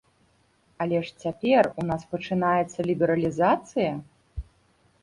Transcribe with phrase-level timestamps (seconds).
[0.85, 3.91] Але ж цяпер у нас пачынаецца лібералізацыя?